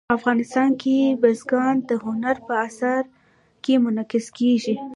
[0.17, 3.03] افغانستان کې بزګان د هنر په اثار
[3.63, 4.75] کې منعکس کېږي.